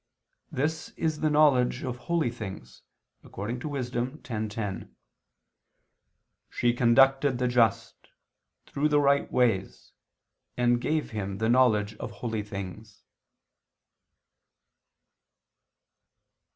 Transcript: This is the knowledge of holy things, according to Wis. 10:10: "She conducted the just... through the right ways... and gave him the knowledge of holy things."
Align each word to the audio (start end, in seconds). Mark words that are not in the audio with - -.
This 0.51 0.89
is 0.97 1.19
the 1.19 1.29
knowledge 1.29 1.83
of 1.83 1.97
holy 1.97 2.31
things, 2.31 2.81
according 3.23 3.59
to 3.59 3.69
Wis. 3.69 3.91
10:10: 3.91 4.89
"She 6.49 6.73
conducted 6.73 7.37
the 7.37 7.47
just... 7.47 8.07
through 8.65 8.89
the 8.89 8.99
right 8.99 9.31
ways... 9.31 9.91
and 10.57 10.81
gave 10.81 11.11
him 11.11 11.37
the 11.37 11.49
knowledge 11.49 11.93
of 11.97 12.09
holy 12.13 12.41
things." 12.41 13.03